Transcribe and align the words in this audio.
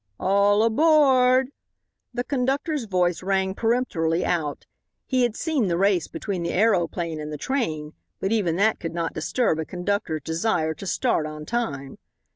"All 0.19 0.65
ab 0.65 0.79
o 0.79 1.03
a 1.13 1.15
r 1.15 1.43
d!" 1.43 1.51
The 2.11 2.23
conductor's 2.23 2.85
voice 2.85 3.21
ran 3.21 3.53
peremptorily 3.53 4.25
out. 4.25 4.65
He 5.05 5.21
had 5.21 5.35
seen 5.35 5.67
the 5.67 5.77
race 5.77 6.07
between 6.07 6.41
the 6.41 6.53
aeroplane 6.53 7.19
and 7.19 7.31
the 7.31 7.37
train, 7.37 7.93
but 8.19 8.31
even 8.31 8.55
that 8.55 8.79
could 8.79 8.95
not 8.95 9.13
disturb 9.13 9.59
a 9.59 9.63
conductor's 9.65 10.23
desire 10.23 10.73
to 10.73 10.87
start 10.87 11.27
on 11.27 11.45
time. 11.45 11.99